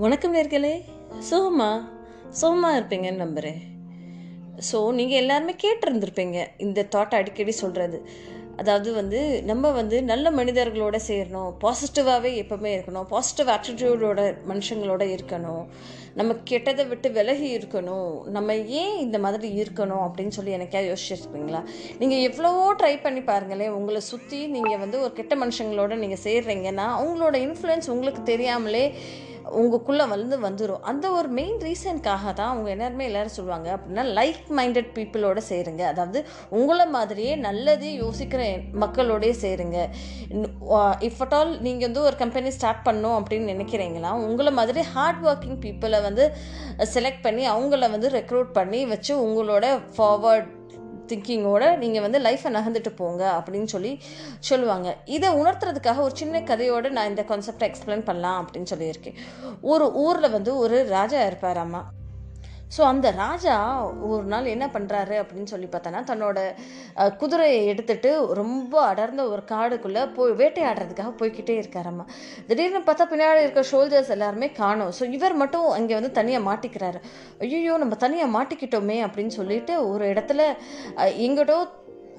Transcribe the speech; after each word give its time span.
வணக்கம் 0.00 0.34
நேர்களே. 0.34 0.70
சோமா 1.28 1.68
சோமா 2.38 2.68
இருப்பீங்கன்னு 2.76 3.22
நம்புகிறேன் 3.22 3.58
ஸோ 4.68 4.78
நீங்கள் 4.98 5.20
எல்லாருமே 5.22 5.54
கேட்டிருந்துருப்பீங்க 5.62 6.46
இந்த 6.58 6.86
தாட் 6.94 7.16
அடிக்கடி 7.18 7.52
சொல்கிறது 7.52 7.98
அதாவது 8.60 8.92
வந்து 8.92 9.42
நம்ம 9.50 9.70
வந்து 9.70 10.02
நல்ல 10.02 10.30
மனிதர்களோட 10.30 10.96
சேரணும் 11.08 11.50
பாசிட்டிவாகவே 11.62 12.30
எப்பவுமே 12.42 12.70
இருக்கணும் 12.76 13.06
பாசிட்டிவ் 13.12 13.50
ஆட்டிடியூடோட 13.54 14.20
மனுஷங்களோட 14.50 15.02
இருக்கணும். 15.14 15.64
நம்ம 16.14 16.36
கெட்டதை 16.50 16.88
விட்டு 16.88 17.10
விலகி 17.18 17.48
இருக்கணும். 17.58 18.24
நம்ம 18.36 18.56
ஏன் 18.80 18.96
இந்த 18.98 19.18
மாதிரி 19.18 19.50
இருக்கணும் 19.62 20.04
அப்படின்னு 20.06 20.36
சொல்லி 20.38 20.56
எனக்கே 20.58 20.82
யோசிச்சிருப்பீங்களா? 20.90 21.60
நீங்கள் 21.98 22.24
எவ்வளவோ 22.28 22.64
ட்ரை 22.82 22.94
பண்ணி 23.02 23.20
பாருங்களேன் 23.30 23.76
உங்களை 23.80 24.00
சுற்றி 24.00 24.46
நீங்கள் 24.46 24.78
வந்து 24.78 24.98
ஒரு 25.00 25.12
கெட்ட 25.12 25.36
மனுஷங்களோட 25.44 25.96
நீங்கள் 26.04 26.24
சேர்றீங்கன்னா 26.26 26.88
அவங்களோட 27.00 27.36
இன்ஃப்ளூயன்ஸ் 27.48 27.92
உங்களுக்கு 27.96 28.24
தெரியாமலே 28.32 28.84
உங்களுக்குள்ளே 29.58 30.08
வந்து 30.08 30.36
வந்துடும் 30.40 30.80
அந்த 30.80 31.10
ஒரு 31.10 31.28
மெயின் 31.28 31.58
ரீசனுக்காக 31.58 32.32
தான் 32.32 32.50
அவங்க 32.52 32.70
எல்லாருமே 32.70 33.04
எல்லோரும் 33.04 33.36
சொல்லுவாங்க. 33.38 33.68
அப்படின்னா 33.76 34.04
லைக் 34.18 34.42
மைண்டட் 34.58 34.90
பீப்புளோட 34.94 35.40
சேருங்க. 35.48 35.80
அதாவது 35.80 36.26
உங்களை 36.48 36.86
மாதிரியே 36.86 37.36
நல்லதே 37.36 38.00
யோசிக்கிற 38.00 38.42
மக்களோடய 38.80 39.34
சேருங்க. 39.44 39.78
இஃப் 41.08 41.20
அட் 41.26 41.34
ஆல் 41.34 41.60
நீங்கள் 41.60 41.88
வந்து 41.88 42.02
ஒரு 42.02 42.16
கம்பெனி 42.16 42.50
ஸ்டார்ட் 42.50 42.86
பண்ணோம் 42.86 43.18
அப்படின்னு 43.18 43.52
நினைக்கிறீங்களா 43.54 44.10
உங்களை 44.28 44.52
மாதிரி 44.52 44.82
ஹார்ட் 44.82 45.24
ஒர்க்கிங் 45.26 45.60
பீப்புளை 45.64 46.02
வந்து 46.02 46.32
செலக்ட் 46.94 47.22
பண்ணி 47.22 47.48
அவங்கள 47.50 47.90
வந்து 47.90 48.08
ரெக்ரூட் 48.08 48.50
பண்ணி 48.52 48.86
வச்சு 48.86 49.14
உங்களோட 49.26 49.66
ஃபார்வர்ட் 49.96 50.50
திங்கிங்கோட 51.08 51.76
நீங்கள் 51.76 52.04
வந்து 52.04 52.18
லைஃப்பை 52.18 52.50
நகர்ந்துட்டு 52.56 52.92
போங்க 52.96 53.22
அப்படின்னு 53.38 53.70
சொல்லி 53.74 53.92
சொல்லுவாங்க. 54.38 54.96
இதை 55.04 55.30
உணர்த்துறதுக்காக 55.30 56.00
ஒரு 56.00 56.16
சின்ன 56.16 56.40
கதையோடு 56.40 56.90
நான் 56.90 57.08
இந்த 57.08 57.24
கான்செப்டை 57.28 57.66
எக்ஸ்பிளைன் 57.70 58.04
பண்ணலாம் 58.04 58.38
அப்படின்னு 58.44 58.72
சொல்லியிருக்கேன். 58.74 59.18
ஒரு 59.60 59.92
ஊரில் 60.04 60.34
வந்து 60.36 60.56
ஒரு 60.56 60.78
ராஜா 60.88 61.20
இருப்பாராம்மா 61.26 61.82
ஸோ 62.76 62.82
அந்த 62.82 63.08
ராஜா 63.10 63.54
ஒரு 64.10 64.24
நாள் 64.24 64.52
என்ன 64.54 64.66
பண்ணுறாரு 64.74 65.16
அப்படின்னு 65.22 65.50
சொல்லி 65.52 65.68
பார்த்தோன்னா 65.72 66.00
தன்னோட 66.10 66.38
குதிரையை 67.20 67.58
எடுத்துட்டு 67.66 68.10
ரொம்ப 68.40 68.74
அடர்ந்த 68.90 69.22
ஒரு 69.32 69.42
காடுக்குள்ளே 69.50 70.02
போய் 70.14 70.32
வேட்டையாடுறதுக்காக 70.40 71.12
போய்க்கிட்டே 71.20 71.56
இருக்காரம்மா 71.62 72.06
திடீர்னு 72.48 72.82
பார்த்தா 72.88 73.06
பின்னாடி 73.12 73.42
இருக்க 73.44 73.64
ஷோல்ஜர்ஸ் 73.72 74.14
எல்லாருமே 74.16 74.48
காணும். 74.62 74.92
ஸோ 74.98 75.10
இவர் 75.16 75.34
மட்டும் 75.42 75.68
அங்கே 75.78 75.94
வந்து 75.98 76.12
தனியாக 76.20 76.46
மாட்டிக்கிறாரு. 76.48 77.00
ஐயோ 77.46 77.76
நம்ம 77.84 77.94
தனியாக 78.06 78.34
மாட்டிக்கிட்டோமே 78.38 78.98
அப்படின்னு 79.06 79.34
சொல்லிட்டு 79.40 79.74
ஒரு 79.92 80.04
இடத்துல 80.12 80.42
எங்கிட்டோ 81.26 81.58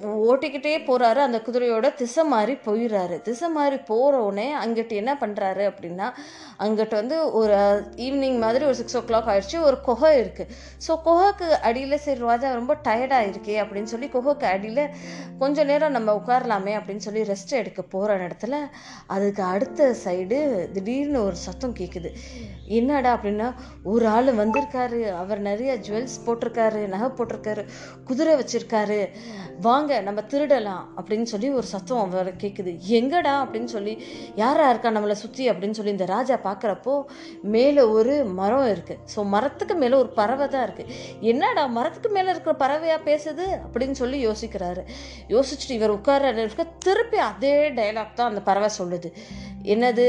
ஓட்டிக்கிட்டே 0.01 0.71
போகிறாரு 0.87 1.15
அந்த 1.15 1.41
குதிரையோட 1.45 1.93
திசை 1.93 2.23
மாறி 2.23 2.53
போயிடுறாரு 2.65 3.21
திசை 3.21 3.49
மாறி 3.49 3.77
போகிற 3.77 4.21
உடனே 4.23 4.55
அங்கிட்டு 4.55 4.93
என்ன 5.01 5.17
பண்ணுறாரு 5.21 5.63
அப்படின்னா 5.71 6.07
அங்கிட்டு 6.59 6.95
வந்து 6.95 7.31
ஒரு 7.31 7.53
ஈவினிங் 7.95 8.37
மாதிரி 8.37 8.65
ஒரு 8.65 8.75
சிக்ஸ் 8.75 8.97
ஓ 8.97 8.99
கிளாக் 8.99 9.29
ஆயிடுச்சு. 9.33 9.57
ஒரு 9.61 9.77
குகை 9.81 10.11
இருக்குது 10.21 10.49
ஸோ 10.87 11.01
குகைக்கு 11.03 11.47
அடியில் 11.61 11.97
சரி 11.97 12.19
ராஜா 12.19 12.53
ரொம்ப 12.53 12.75
டயர்டாக 12.87 13.29
இருக்கே 13.31 13.55
அப்படின்னு 13.63 13.91
சொல்லி 13.93 14.09
குகைக்கு 14.09 14.47
அடியில் 14.47 14.83
கொஞ்சம் 15.39 15.65
நேரம் 15.65 15.91
நம்ம 15.91 16.15
உட்காரலாமே 16.15 16.73
அப்படின்னு 16.79 17.05
சொல்லி 17.07 17.21
ரெஸ்ட் 17.21 17.55
எடுக்க 17.61 17.81
போகிற 17.81 18.17
இடத்துல 18.27 18.59
அதுக்கு 19.07 19.43
அடுத்த 19.43 19.89
சைடு 20.05 20.71
திடீர்னு 20.71 21.25
ஒரு 21.25 21.35
சத்தம் 21.35 21.75
கேட்குது 21.75 22.11
என்னடா 22.79 23.15
அப்படின்னா 23.15 23.53
ஒரு 23.83 24.07
ஆள் 24.07 24.31
வந்திருக்காரு. 24.33 25.01
அவர் 25.13 25.39
நிறைய 25.39 25.75
ஜுவல்ஸ் 25.87 26.19
போட்டிருக்காரு 26.25 26.87
நகை 26.87 27.09
போட்டிருக்காரு 27.09 27.65
குதிரை 28.05 28.35
வச்சுருக்காரு. 28.35 28.99
வாங்க 29.61 29.92
நம்ம 30.01 30.21
திருடலாம் 30.31 30.83
அப்படின்னு 30.97 31.23
சொல்லி 31.23 31.49
ஒரு 31.49 31.67
சத்தம் 31.73 32.01
அவர் 32.05 32.29
கேட்குது 32.35 32.73
எங்கடா 32.99 33.33
அப்படின்னு 33.43 33.71
சொல்லி 33.75 33.93
யாரா 34.35 34.69
இருக்கா 34.69 34.91
நம்மளை 34.91 35.17
சுற்றி 35.23 35.49
அப்படின்னு 35.51 35.77
சொல்லி 35.79 35.91
இந்த 35.91 36.05
ராஜா 36.05 36.37
பார்க்குறப்போ 36.49 36.95
மேலே 37.55 37.81
ஒரு 37.97 38.15
மரம் 38.39 38.67
இருக்குது 38.75 38.99
ஸோ 39.15 39.25
மரத்துக்கு 39.35 39.75
மேலே 39.75 39.95
ஒரு 39.95 40.09
பறவை 40.19 40.47
தான் 40.47 40.65
இருக்குது 40.67 40.91
என்னடா 41.19 41.65
மரத்துக்கு 41.77 42.09
மேலே 42.09 42.29
இருக்கிற 42.29 42.55
பறவையாக 42.55 43.01
பேசுது 43.09 43.45
அப்படின்னு 43.65 43.91
சொல்லி 43.91 44.27
யோசிக்கிறாரு. 44.27 44.81
யோசிச்சுட்டு 45.27 45.77
இவர் 45.79 45.89
உட்கார 45.89 46.31
இருக்க 46.43 46.63
திருப்பி 46.79 47.17
அதே 47.17 47.55
டைலாக் 47.69 48.13
தான் 48.15 48.29
அந்த 48.29 48.41
பறவை 48.41 48.69
சொல்லுது. 48.79 49.11
என்னது? 49.63 50.07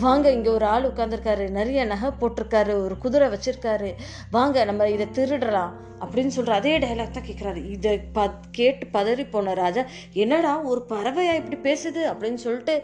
வாங்க 0.00 0.30
இங்கே 0.30 0.50
ஒரு 0.50 0.66
ஆள் 0.66 0.88
உட்காந்துருக்காரு 0.88 1.50
நிறைய 1.50 1.84
நகை 1.84 2.10
போட்டிருக்காரு. 2.20 2.74
ஒரு 2.84 2.98
குதிரை 2.98 3.28
வச்சுருக்காரு. 3.28 3.92
வாங்க 4.30 4.64
நம்ம 4.64 4.88
இதை 4.88 5.06
திருடலாம் 5.18 5.72
அப்படின்னு 6.00 6.32
சொல்கிற 6.34 6.56
அதே 6.56 6.78
டைலாக் 6.78 7.10
தான் 7.10 7.26
கேட்குறாரு 7.28 7.70
இதை 7.70 7.98
ப 8.12 8.30
கேட்டு 8.50 8.86
பதறி 8.92 9.30
போன 9.30 9.54
ராஜா 9.54 9.82
என்னடா 10.12 10.52
ஒரு 10.60 10.86
பறவையா 10.88 11.34
இப்படி 11.40 11.58
பேசுது? 11.68 12.02
அப்படின்னு 12.12 12.34
சொல்லிட்டு 12.34 12.82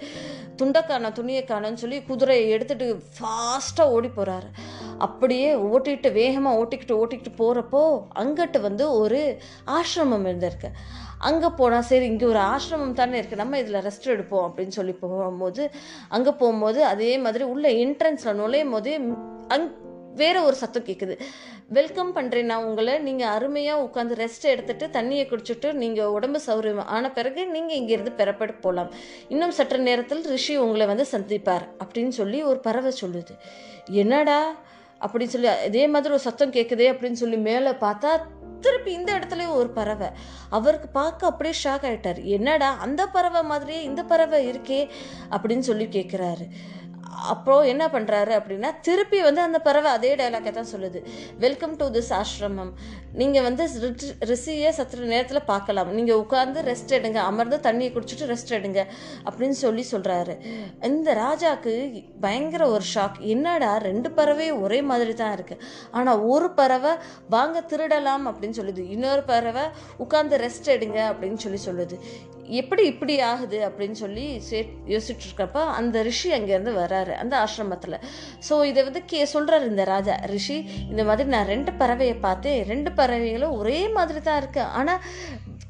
துண்டக்கான 0.62 1.12
துணியை 1.12 1.44
காணோன்னு 1.44 1.82
சொல்லி 1.84 2.02
குதிரையை 2.02 2.58
எடுத்துகிட்டு 2.58 2.88
ஃபாஸ்ட்டாக 3.16 3.94
ஓடி 3.96 4.10
போகிறாரு 4.16 4.50
அப்படியே 4.98 5.54
ஓட்டிக்கிட்டு 5.54 6.12
வேகமாக 6.12 6.60
ஓட்டிக்கிட்டு 6.62 6.98
ஓட்டிக்கிட்டு 7.02 7.32
போகிறப்போ 7.38 7.82
அங்கிட்டு 8.14 8.60
வந்து 8.60 8.92
ஒரு 8.98 9.38
ஆசிரமம் 9.66 10.28
இருந்திருக்கு. 10.28 10.70
அங்கே 11.18 11.46
போனால் 11.56 11.82
சரி 11.82 12.06
இங்கே 12.06 12.26
ஒரு 12.26 12.38
ஆசிரமம் 12.38 12.92
தானே 12.92 13.20
இருக்குது 13.20 13.34
நம்ம 13.34 13.58
இதில் 13.58 13.74
ரெஸ்ட் 13.74 14.06
எடுப்போம் 14.06 14.50
அப்படின்னு 14.50 14.68
சொல்லி 14.68 14.92
போகும்போது 14.92 15.70
அங்கே 16.08 16.30
போகும்போது 16.30 16.84
அதே 16.84 17.18
மாதிரி 17.18 17.44
உள்ள 17.44 17.68
என்ட்ரன்ஸில் 17.68 18.32
நுழையும் 18.32 18.70
போதே 18.70 19.00
அங் 19.48 19.84
வேற 20.14 20.42
ஒரு 20.42 20.56
சத்தம் 20.56 20.84
கேட்குது 20.84 21.18
வெல்கம் 21.68 22.16
பண்ணுறேன் 22.16 22.42
நான் 22.42 22.64
உங்களை. 22.64 22.98
நீங்கள் 22.98 23.28
அருமையாக 23.28 23.82
உட்காந்து 23.82 24.08
ரெஸ்ட் 24.08 24.42
எடுத்துட்டு 24.42 24.86
தண்ணியை 24.86 25.24
குடிச்சிட்டு 25.26 25.72
நீங்கள் 25.72 26.06
உடம்பு 26.06 26.40
சௌரியம் 26.46 26.84
ஆன 26.84 27.10
பிறகு 27.10 27.46
நீங்கள் 27.46 27.76
இங்கேருந்து 27.76 28.12
பெறப்பட்டு 28.16 28.60
போகலாம் 28.60 28.90
இன்னும் 29.28 29.50
சற்று 29.50 29.78
நேரத்தில் 29.78 30.24
ரிஷி 30.24 30.56
உங்களை 30.56 30.86
வந்து 30.86 31.06
சந்திப்பார் 31.12 31.68
அப்படின்னு 31.84 32.08
சொல்லி 32.08 32.42
ஒரு 32.42 32.58
பறவை 32.58 32.92
சொல்லுது. 33.00 33.30
என்னடா? 33.90 34.54
அப்படின்னு 35.00 35.26
சொல்லி 35.26 35.48
இதே 35.66 35.86
மாதிரி 35.86 36.12
ஒரு 36.12 36.22
சத்தம் 36.22 36.52
கேட்குதே 36.52 36.92
அப்படின்னு 36.92 37.12
சொல்லி 37.12 37.36
மேலே 37.36 37.70
பார்த்தா 37.70 38.20
திருப்பி 38.66 38.92
இந்த 38.98 39.10
இடத்துலயும் 39.18 39.58
ஒரு 39.60 39.70
பறவை. 39.78 40.08
அவருக்கு 40.58 40.88
பார்க்க 41.00 41.30
அப்படியே 41.32 41.56
ஷாக் 41.64 41.86
ஆயிட்டார். 41.90 42.20
என்னடா 42.36 42.70
அந்த 42.86 43.02
பறவை 43.16 43.42
மாதிரியே 43.52 43.82
இந்த 43.90 44.02
பறவை 44.12 44.40
இருக்கே 44.50 44.80
அப்படின்னு 45.30 45.66
சொல்லி 45.70 45.88
கேட்குறாரு 45.96 46.46
அப்புறம் 47.32 47.62
என்ன 47.72 47.84
பண்ணுறாரு 47.94 48.32
அப்படின்னா 48.38 48.70
திருப்பி 48.86 49.18
வந்து 49.26 49.40
அந்த 49.46 49.58
பறவை 49.66 49.90
அதே 49.96 50.10
டைலாக்கை 50.20 50.52
தான் 50.58 50.70
சொல்லுது. 50.72 51.00
வெல்கம் 51.44 51.74
டு 51.80 51.86
திஸ் 51.96 52.12
ஆசிரமம் 52.18 52.72
நீங்கள் 53.20 53.46
வந்து 53.46 53.64
ரிஷியை 54.30 54.70
சற்று 54.78 55.10
நேரத்தில் 55.12 55.48
பார்க்கலாம். 55.52 55.90
நீங்கள் 55.98 56.20
உட்கார்ந்து 56.22 56.60
ரெஸ்ட் 56.70 56.94
எடுங்க. 56.98 57.18
அமர்ந்து 57.30 57.58
தண்ணியை 57.66 57.90
குடிச்சிட்டு 57.94 58.30
ரெஸ்ட் 58.32 58.54
எடுங்க 58.58 58.80
அப்படின்னு 59.28 59.58
சொல்லி 59.64 59.84
சொல்கிறாரு 59.92 60.36
இந்த 60.90 61.14
ராஜாக்கு 61.22 61.74
பயங்கர 62.26 62.62
ஒரு 62.76 62.86
ஷாக் 62.94 63.18
என்னடா 63.34 63.72
ரெண்டு 63.88 64.10
பறவையும் 64.18 64.62
ஒரே 64.66 64.80
மாதிரி 64.92 65.14
தான் 65.22 65.34
இருக்குது 65.38 65.64
ஆனால் 65.98 66.22
ஒரு 66.34 66.50
பறவை 66.60 66.94
வாங்க 67.36 67.64
திருடலாம் 67.72 68.26
அப்படின்னு 68.32 68.58
சொல்லுது. 68.60 68.84
இன்னொரு 68.96 69.24
பறவை 69.32 69.66
உட்காந்து 70.06 70.42
ரெஸ்ட் 70.46 70.74
எடுங்க 70.76 71.00
அப்படின்னு 71.12 71.40
சொல்லி 71.44 71.62
சொல்லுது. 71.68 71.98
எப்படி 72.60 72.82
இப்படி 72.90 73.14
ஆகுது 73.28 73.58
அப்படின்னு 73.68 73.96
சொல்லி 74.02 74.24
சே 74.48 74.58
யோசிச்சுட்டு 74.92 75.24
இருக்கப்ப 75.28 75.62
அந்த 75.78 76.02
ரிஷி 76.08 76.28
அங்கேருந்து 76.36 76.74
வர 76.82 76.95
வராரு 76.96 77.14
அந்த 77.22 77.34
ஆசிரமத்தில். 77.44 77.96
ஸோ 78.48 78.54
இதை 78.66 78.82
வந்து 78.84 79.02
கே 79.04 79.20
சொல்கிறாரு 79.34 79.66
இந்த 79.66 79.84
ராஜா 79.84 80.16
ரிஷி 80.26 80.58
இந்த 80.90 81.04
மாதிரி 81.04 81.28
நான் 81.28 81.50
ரெண்டு 81.54 81.72
பறவையை 81.80 82.16
பார்த்தேன் 82.20 82.60
ரெண்டு 82.68 82.92
பறவைகளும் 82.92 83.58
ஒரே 83.58 83.80
மாதிரி 83.88 84.20
தான் 84.20 84.40
இருக்குது 84.42 84.70
ஆனால் 84.80 85.02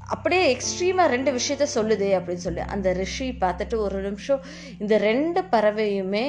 அப்படியே 0.09 0.43
எக்ஸ்ட்ரீமாக 0.51 1.13
ரெண்டு 1.13 1.31
விஷயத்த 1.31 1.67
சொல்லுதே 1.75 2.11
அப்படின்னு 2.19 2.45
சொல்லி 2.45 2.63
அந்த 2.75 2.89
ரிஷி 2.93 3.27
பார்த்துட்டு 3.41 3.77
ஒரு 3.79 3.99
நிமிஷம் 4.01 4.43
இந்த 4.79 4.95
ரெண்டு 4.99 5.41
பறவையுமே 5.53 6.27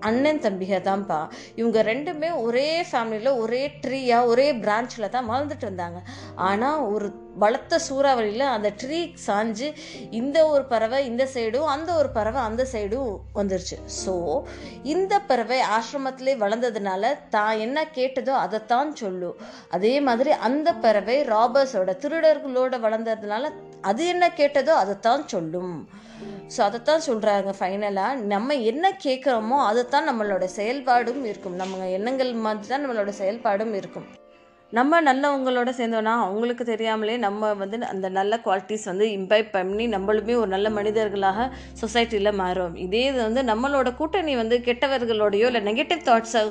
அண்ணன் 0.00 0.40
தம்பிக 0.40 0.80
தான்ப்பா 0.80 1.28
இவங்க 1.54 1.82
ரெண்டுமே 1.82 2.42
ஒரே 2.42 2.82
ஃபேமிலியில் 2.92 3.36
ஒரே 3.36 3.72
ட்ரீயாக 3.82 4.26
ஒரே 4.26 4.52
பிரான்ச்சில் 4.52 5.08
தான் 5.10 5.28
வாழ்ந்துட்டு 5.30 5.64
வந்தாங்க 5.64 6.00
ஆனால் 6.34 6.86
ஒரு 6.86 7.12
பலத்த 7.38 7.78
சூறாவளியில் 7.78 8.40
அந்த 8.40 8.72
ட்ரீ 8.82 9.12
சாஞ்சு 9.26 9.72
இந்த 10.10 10.46
ஒரு 10.46 10.64
பறவை 10.64 11.06
இந்த 11.06 11.28
சைடும் 11.34 11.64
அந்த 11.64 11.94
ஒரு 11.94 12.08
பறவை 12.08 12.40
அந்த 12.40 12.66
சைடும் 12.72 13.20
வந்துருச்சு. 13.34 13.76
ஸோ 14.04 14.42
இந்த 14.82 15.20
பறவை 15.20 15.60
ஆசிரமத்திலே 15.60 16.36
வளர்ந்ததுனால 16.36 17.28
தான் 17.28 17.58
என்ன 17.58 17.84
கேட்டதோ 17.94 18.30
அதைத்தான் 18.30 18.94
சொல்லும் 18.94 19.38
அதே 19.68 20.00
மாதிரி 20.00 20.30
அந்த 20.30 20.72
பறவை 20.74 21.22
ராபர்ஸோட 21.22 21.96
திருடர்களோட 22.02 22.80
வளர்ந்ததுனால 22.80 23.50
அது 23.82 24.06
என்ன 24.06 24.28
கேட்டதோ 24.28 24.68
அதைத்தான் 24.68 25.22
சொல்லும். 25.26 25.88
ஸோ 26.56 26.60
அதைத்தான் 26.60 27.06
சொல்கிறாங்க 27.06 27.50
ஃபைனலாக 27.60 28.14
நம்ம 28.14 28.54
என்ன 28.54 28.96
கேட்குறோமோ 29.04 29.58
அதைத்தான் 29.66 30.08
நம்மளோட 30.08 30.48
செயல்பாடும் 30.56 31.24
இருக்கும். 31.24 31.54
நம்ம 31.54 31.88
எண்ணங்கள் 31.88 32.32
மாதிரி 32.34 32.68
தான் 32.68 32.84
நம்மளோட 32.86 33.12
செயல்பாடும் 33.18 33.74
இருக்கும். 33.74 34.08
நம்ம 34.72 35.00
நல்லவங்களோட 35.00 35.70
சேர்ந்தோன்னா 35.76 36.12
அவங்களுக்கு 36.24 36.64
தெரியாமலே 36.64 37.14
நம்ம 37.16 37.48
வந்து 37.52 37.78
அந்த 37.86 38.08
நல்ல 38.08 38.34
குவாலிட்டிஸ் 38.44 38.84
வந்து 38.84 39.06
இம்பைப் 39.12 39.48
பண்ணி 39.52 39.86
நம்மளுமே 39.88 40.34
ஒரு 40.34 40.46
நல்ல 40.46 40.70
மனிதர்களாக 40.70 41.46
சொசைட்டியில் 41.80 42.30
மாறும் 42.32 42.74
இதே 42.76 43.02
இது 43.06 43.18
வந்து 43.22 43.42
நம்மளோட 43.42 43.90
கூட்டணி 43.94 44.34
வந்து 44.36 44.56
கெட்டவர்களோடையோ 44.68 45.46
இல்லை 45.46 45.62
நெகட்டிவ் 45.62 46.04
தாட்ஸை 46.04 46.42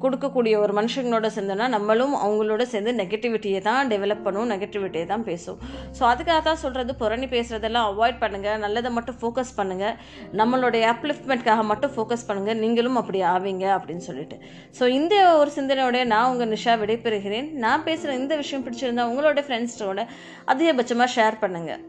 கொடுக்கக்கூடிய 0.00 0.54
ஒரு 0.58 0.72
மனுஷங்களோட 0.72 1.30
சேர்ந்தோன்னா 1.36 1.68
நம்மளும் 1.68 2.16
அவங்களோட 2.22 2.62
சேர்ந்து 2.62 2.94
நெகட்டிவிட்டியை 2.94 3.60
தான் 3.60 3.88
டெவலப் 3.88 4.24
பண்ணும் 4.24 4.50
நெகட்டிவிட்டியை 4.50 5.06
தான் 5.06 5.26
பேசும் 5.30 5.60
ஸோ 5.98 6.04
அதுக்காக 6.04 6.40
தான் 6.40 6.60
சொல்கிறது 6.64 6.94
புரணி 6.94 7.26
பேசுகிறதெல்லாம் 7.26 7.88
அவாய்ட் 7.92 8.20
பண்ணுங்கள் 8.24 8.58
நல்லதை 8.58 8.90
மட்டும் 8.90 9.18
ஃபோக்கஸ் 9.22 9.54
பண்ணுங்கள் 9.56 9.96
நம்மளுடைய 10.32 10.82
அப்லிஃப்ட்மெண்ட்காக 10.94 11.62
மட்டும் 11.62 11.94
ஃபோக்கஸ் 11.94 12.26
பண்ணுங்கள் 12.30 12.60
நீங்களும் 12.64 13.00
அப்படி 13.02 13.22
ஆவீங்க 13.34 13.64
அப்படின்னு 13.78 14.04
சொல்லிட்டு. 14.10 14.36
ஸோ 14.80 14.84
இந்த 14.90 15.14
ஒரு 15.38 15.50
சிந்தனையோடைய 15.56 16.04
நான் 16.04 16.30
உங்கள் 16.32 16.52
நிஷா 16.52 16.78
விடைபெறுகிறேன். 16.82 17.50
நான் 17.64 17.84
பேசுகிற 17.84 18.14
இந்த 18.22 18.36
விஷயம் 18.36 18.64
பிடிச்சிருந்தா 18.66 19.04
உங்களோட 19.12 19.42
ஃப்ரெண்ட்ஸோட 19.48 20.06
அதிகபட்சமாக 20.46 21.14
ஷேர் 21.16 21.42
பண்ணுங்கள் 21.44 21.84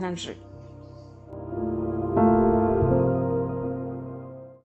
நன்றி. 0.00 0.36